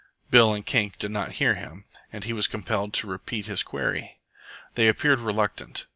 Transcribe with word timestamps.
Bill 0.31 0.51
and 0.51 0.65
Kink 0.65 0.97
did 0.97 1.11
not 1.11 1.33
hear 1.33 1.53
him, 1.53 1.85
and 2.11 2.23
he 2.23 2.33
was 2.33 2.47
compelled 2.47 2.91
to 2.95 3.07
repeat 3.07 3.45
his 3.45 3.61
query. 3.61 4.17
They 4.73 4.87
appeared 4.87 5.19
reluctant. 5.19 5.85